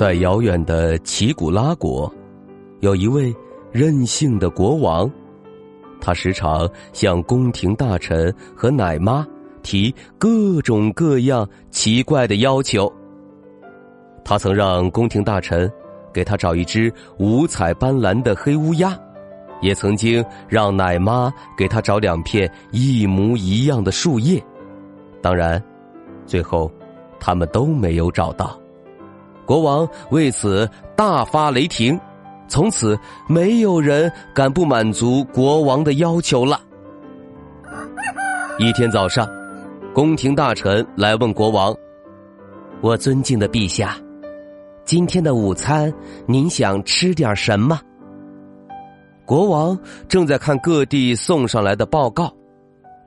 [0.00, 2.10] 在遥远的奇古拉国，
[2.78, 3.36] 有一位
[3.70, 5.10] 任性的国王，
[6.00, 9.26] 他时常向宫廷大臣和奶妈
[9.62, 12.90] 提各种各样奇怪的要求。
[14.24, 15.70] 他曾让宫廷大臣
[16.14, 18.98] 给他找一只五彩斑斓的黑乌鸦，
[19.60, 24.42] 也曾经让奶妈给他找两片一模一样的树叶。
[25.20, 25.62] 当然，
[26.24, 26.72] 最后
[27.20, 28.58] 他们都没有找到。
[29.50, 31.98] 国王为此大发雷霆，
[32.46, 36.60] 从此没有人敢不满足国王的要求了。
[38.60, 39.28] 一天早上，
[39.92, 41.74] 宫廷大臣来问国王
[42.80, 43.96] ：“我尊敬的陛下，
[44.84, 45.92] 今天的午餐
[46.26, 47.80] 您想吃点什么？”
[49.26, 52.32] 国王正在看各地送上来的报告，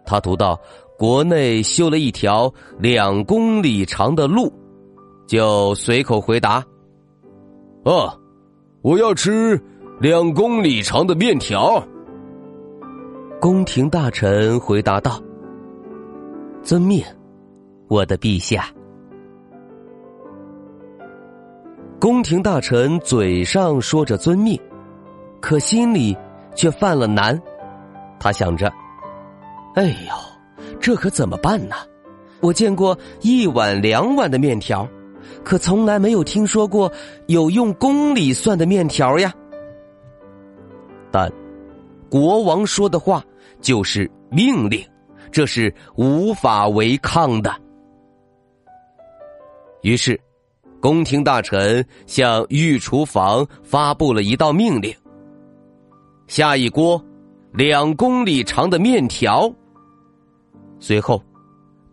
[0.06, 0.60] 他读到
[1.00, 4.52] 国内修了一条两公里长的路。
[5.26, 6.64] 就随口回答
[7.86, 8.16] ：“啊，
[8.82, 9.60] 我要吃
[10.00, 11.82] 两公里长的面条。”
[13.40, 15.22] 宫廷大臣回答道
[16.64, 17.04] ：“遵命，
[17.88, 18.68] 我的陛下。”
[22.00, 24.60] 宫廷大臣嘴上说着遵命，
[25.40, 26.16] 可心里
[26.56, 27.42] 却犯了难。
[28.20, 28.72] 他想着
[29.76, 31.76] ：“哎呦，这可怎么办呢？
[32.42, 34.88] 我见过一碗两碗的面条。”
[35.44, 36.92] 可从来没有听说过
[37.28, 39.34] 有用公里算的面条呀！
[41.12, 41.32] 但
[42.10, 43.24] 国王说的话
[43.62, 44.84] 就是命令，
[45.32, 47.54] 这是无法违抗的。
[49.82, 50.20] 于是，
[50.80, 54.96] 宫廷大臣向御厨房发布了一道命令：
[56.28, 57.04] 下一锅
[57.52, 59.54] 两公里长的面条。
[60.80, 61.22] 随后。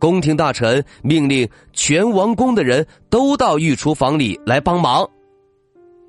[0.01, 5.09] 宫廷大臣命令全王宫的人都到御厨房里来帮忙。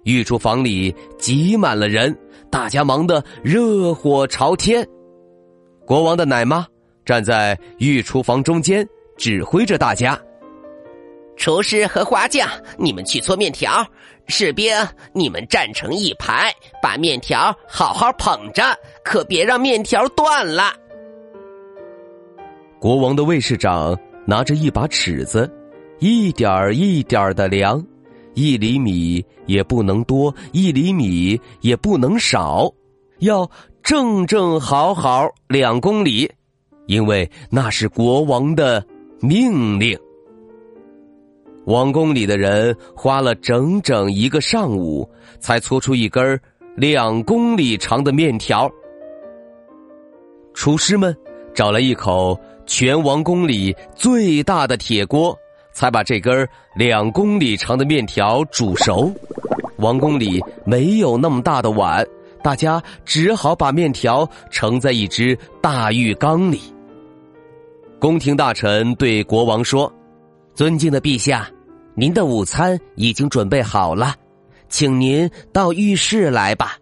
[0.06, 2.18] 御厨房里挤满了人，
[2.50, 4.88] 大家忙得热火朝天。
[5.86, 6.66] 国王的奶妈
[7.06, 8.88] 站在御厨房中间，
[9.18, 10.20] 指挥着大家
[11.36, 13.84] ：“厨师和花匠，你们去搓面条；
[14.28, 14.74] 士兵，
[15.14, 16.52] 你们站成一排，
[16.82, 18.64] 把面条好好捧着，
[19.04, 20.74] 可别让面条断了。”
[22.82, 25.48] 国王的卫士长拿着一把尺子，
[26.00, 27.80] 一点儿一点儿的量，
[28.34, 32.68] 一厘米也不能多，一厘米也不能少，
[33.20, 33.48] 要
[33.84, 36.28] 正正好好两公里，
[36.88, 38.84] 因为那是国王的
[39.20, 39.96] 命令。
[41.66, 45.08] 王宫里的人花了整整一个上午，
[45.40, 46.40] 才搓出一根
[46.76, 48.68] 两公里长的面条。
[50.56, 51.16] 厨师们
[51.54, 52.36] 找了一口。
[52.72, 55.38] 全王宫里最大的铁锅，
[55.74, 59.14] 才把这根两公里长的面条煮熟。
[59.80, 62.08] 王宫里没有那么大的碗，
[62.42, 66.62] 大家只好把面条盛在一只大浴缸里。
[68.00, 69.92] 宫廷大臣对国王说
[70.56, 71.52] ：“尊敬的陛下，
[71.94, 74.16] 您的午餐已经准备好了，
[74.70, 76.78] 请您到浴室来吧。”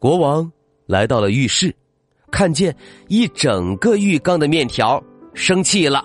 [0.00, 0.50] 国王
[0.86, 1.72] 来到了浴室。
[2.32, 2.74] 看见
[3.08, 5.00] 一整个浴缸的面条，
[5.34, 6.04] 生气了。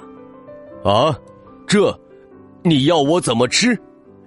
[0.83, 1.18] 啊，
[1.65, 1.97] 这
[2.62, 3.75] 你要我怎么吃？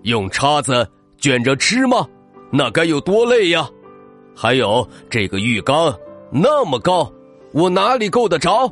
[0.03, 0.89] 用叉子
[1.19, 2.09] 卷着吃吗？
[2.51, 3.69] 那该有多累呀！
[4.35, 5.95] 还有这个浴缸
[6.33, 7.13] 那么高，
[7.53, 8.65] 我哪里够得着？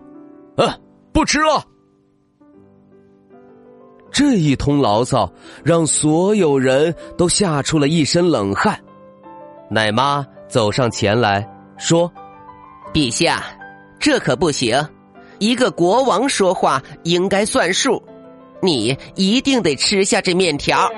[0.57, 0.77] 啊，
[1.13, 1.63] 不吃了！
[4.11, 5.31] 这一通牢骚
[5.63, 8.77] 让所有人都吓出了一身冷汗。
[9.71, 11.47] 奶妈走上前来
[11.77, 12.11] 说。
[12.93, 13.45] 陛下，
[13.99, 14.77] 这可不行！
[15.39, 18.03] 一个国王说话应该算数，
[18.61, 20.89] 你一定得吃下这面条。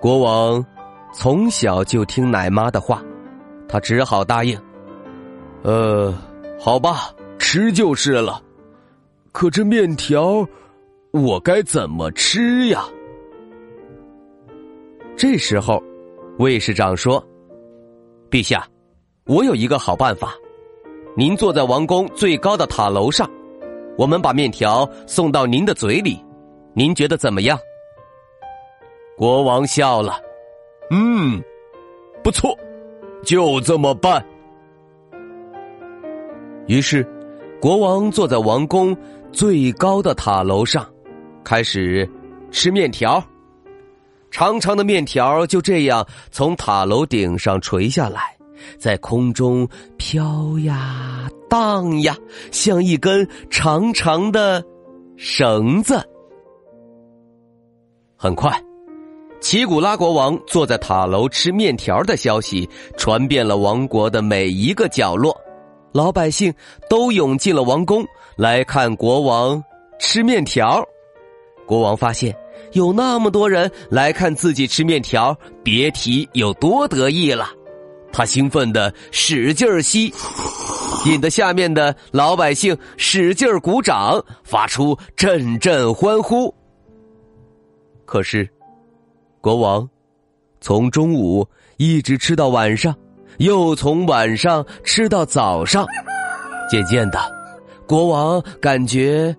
[0.00, 0.64] 国王
[1.12, 3.02] 从小就听奶妈的话，
[3.68, 4.58] 他只好答应。
[5.62, 6.14] 呃，
[6.58, 8.40] 好吧，吃就是了。
[9.32, 10.46] 可这面条，
[11.10, 12.84] 我该怎么吃呀？
[15.16, 15.82] 这时候，
[16.38, 17.22] 卫士长说
[18.30, 18.66] ：“陛下，
[19.26, 20.34] 我有一个好办法。
[21.16, 23.28] 您坐在王宫最高的塔楼上，
[23.96, 26.22] 我们把面条送到您的嘴里，
[26.74, 27.58] 您觉得怎么样？”
[29.16, 30.20] 国王笑了
[30.90, 31.42] ：“嗯，
[32.22, 32.54] 不错，
[33.22, 34.22] 就这么办。”
[36.66, 37.06] 于是，
[37.60, 38.94] 国王坐在王宫
[39.32, 40.86] 最高的塔楼上，
[41.42, 42.06] 开始
[42.50, 43.24] 吃面条。
[44.30, 48.33] 长长的面条就这样从塔楼顶上垂下来，
[48.78, 52.16] 在空中飘呀荡呀，
[52.50, 54.64] 像一根长长的
[55.16, 56.02] 绳子。
[58.16, 58.50] 很快，
[59.40, 65.36] 奇古拉国王坐在塔楼吃面条的消息传遍了王国的每一个角落，
[65.92, 66.52] 老百姓
[66.88, 68.04] 都涌进了王宫
[68.36, 69.62] 来看国王
[69.98, 70.82] 吃面条。
[71.66, 72.34] 国王发现。
[72.72, 77.48] 有那么多人来看自己吃面条，别提有多得意了。
[78.16, 80.14] 他兴奋的使劲吸，
[81.04, 86.54] 引得下面的老百姓使劲鼓掌，发出阵阵欢呼。
[88.04, 88.48] 可是，
[89.40, 89.88] 国王
[90.60, 91.44] 从中午
[91.76, 92.94] 一直吃到晚上，
[93.38, 95.84] 又从晚上吃到早上，
[96.70, 97.18] 渐渐的，
[97.84, 99.34] 国王感觉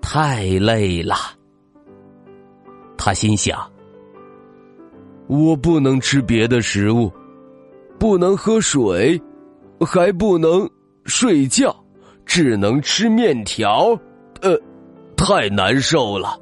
[0.00, 1.14] 太累了。
[2.96, 3.70] 他心想
[5.28, 7.12] ：“我不能吃别的食物，
[7.98, 9.20] 不能喝水，
[9.80, 10.68] 还不能
[11.04, 11.74] 睡觉，
[12.24, 13.98] 只能吃面条。
[14.40, 14.58] 呃，
[15.16, 16.38] 太难受了。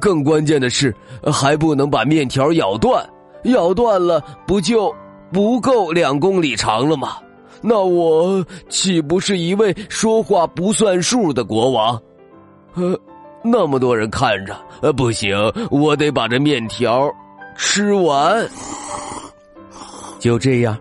[0.00, 0.94] 更关键的是，
[1.32, 3.08] 还不能把面条咬断，
[3.44, 4.94] 咬断了不就
[5.32, 7.16] 不够两公里长了吗？
[7.62, 12.00] 那我岂不是一位说话不算数的国王？
[12.74, 12.98] 呃。”
[13.40, 15.32] 那么多人看着，呃，不行，
[15.70, 17.08] 我得把这面条
[17.56, 18.44] 吃完。
[20.18, 20.76] 就这样，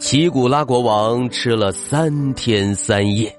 [0.00, 3.30] 奇古拉国王吃了三天三夜，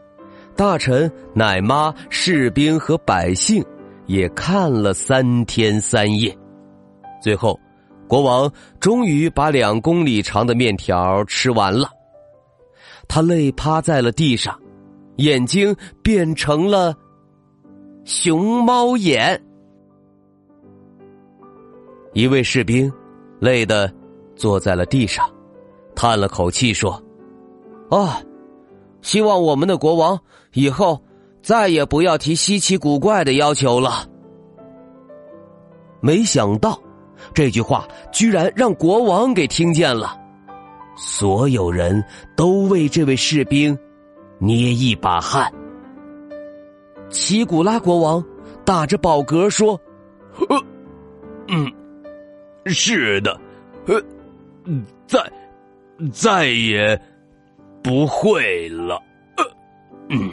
[0.56, 3.66] 大臣、奶妈、士兵和百姓
[4.06, 6.38] 也看了三天三夜。
[7.20, 7.60] 最后，
[8.08, 8.50] 国王
[8.80, 11.90] 终于把两公里长的面条吃完了。
[13.08, 14.56] 他累趴在了地上，
[15.16, 16.96] 眼睛变成了。
[18.06, 19.42] 熊猫眼，
[22.14, 22.92] 一位士兵
[23.40, 23.92] 累得
[24.36, 25.28] 坐在了地上，
[26.02, 27.00] 叹了口气说
[27.92, 28.20] ：“啊，
[29.04, 30.20] 希望我们的国王
[30.54, 31.00] 以后
[31.44, 34.10] 再也不要提稀奇古怪的要求了。”
[36.02, 36.82] 没想到
[37.36, 40.20] 这句话居然让国王给听见了，
[40.96, 42.04] 所有人
[42.36, 43.78] 都为这位士兵
[44.40, 45.54] 捏一把汗。
[47.12, 48.26] 奇古拉国王
[48.66, 49.80] 打着饱嗝说
[50.50, 50.64] ：“呃，
[51.50, 51.72] 嗯，
[52.66, 53.40] 是的，
[53.86, 54.02] 呃，
[54.66, 55.20] 嗯，在
[56.10, 57.00] 再也
[57.84, 59.02] 不会了。”，
[60.10, 60.32] 嗯。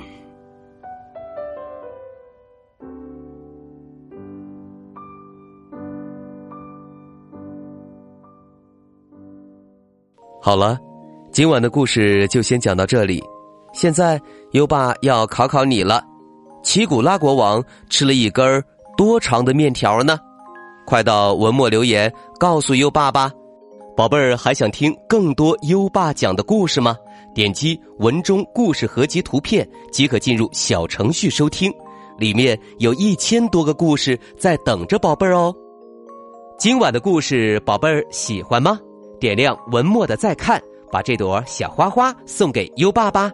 [10.41, 10.79] 好了，
[11.31, 13.23] 今晚的故事就先讲到这里。
[13.75, 14.19] 现在
[14.53, 16.03] 优爸要考考你了。
[16.63, 18.63] 奇古拉国王吃了一根
[18.97, 20.19] 多长的面条呢？
[20.87, 23.31] 快到文末留言告诉优爸吧。
[23.99, 26.97] 宝贝儿，还想听更多优爸讲的故事吗？
[27.35, 31.69] 点击文中故事合集图片即可进入小程序收听，
[32.17, 35.53] 里面有一千多个故事在等着宝贝儿哦。
[36.61, 38.79] 今晚的故事，宝贝儿喜欢吗？
[39.19, 40.63] 点亮文末的再看，
[40.93, 43.33] 把这朵小花花送给优爸吧。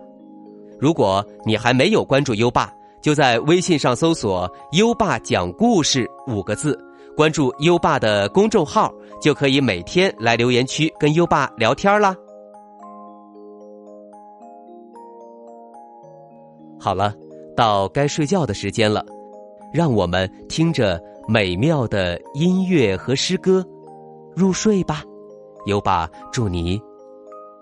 [0.81, 2.73] 如果你还没有关注优爸。
[3.03, 6.75] 就在微信上搜索“优爸讲故事”五个字，
[7.17, 12.15] 关注优爸的公众号，就可以每天来留言区跟优爸聊天啦。
[16.79, 17.15] 好了，
[17.57, 19.05] 到该睡觉的时间了，
[19.73, 23.65] 让我们听着美妙的音乐和诗歌
[24.35, 25.03] 入睡吧。
[25.67, 26.79] 优爸祝你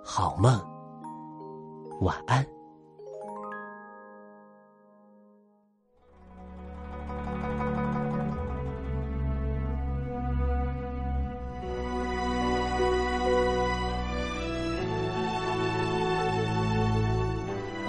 [0.03, 0.59] 好梦，
[2.01, 2.45] 晚安。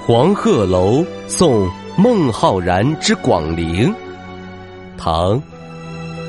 [0.06, 1.66] 黄鹤楼送
[1.98, 3.96] 孟浩然之广陵，
[4.98, 5.40] 唐·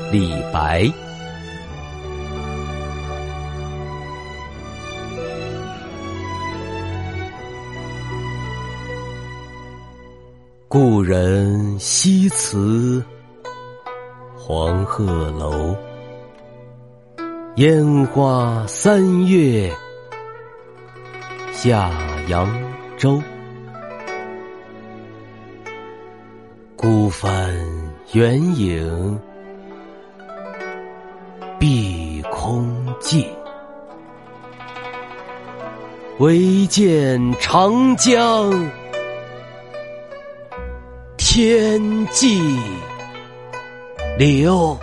[0.09, 0.89] 李白。
[10.69, 13.03] 故人西辞
[14.37, 15.75] 黄鹤楼，
[17.55, 19.69] 烟花三月
[21.51, 21.91] 下
[22.29, 22.49] 扬
[22.97, 23.21] 州。
[26.85, 27.51] 孤帆
[28.13, 29.19] 远影
[31.59, 33.27] 碧空尽，
[36.19, 38.53] 唯见长江
[41.17, 42.39] 天际
[44.19, 44.77] 流。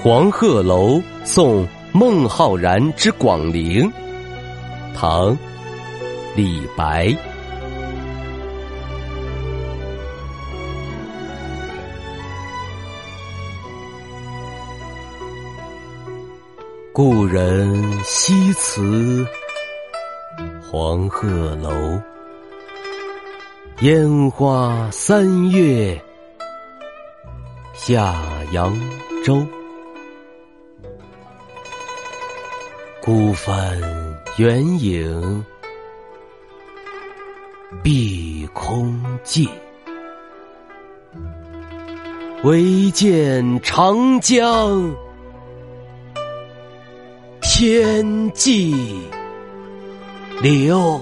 [0.00, 3.92] 黄鹤楼送孟浩然之广陵，
[4.94, 5.30] 唐·
[6.36, 7.12] 李白。
[16.92, 19.26] 故人西辞
[20.62, 22.00] 黄鹤楼，
[23.80, 26.00] 烟花三月
[27.74, 28.14] 下
[28.52, 28.72] 扬
[29.24, 29.44] 州。
[33.08, 33.80] 孤帆
[34.36, 35.42] 远影
[37.82, 39.48] 碧空尽，
[42.44, 44.94] 唯见长江
[47.40, 48.76] 天际
[50.42, 51.00] 流。